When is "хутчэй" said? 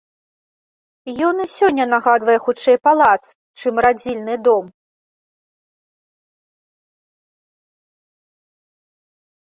2.45-2.77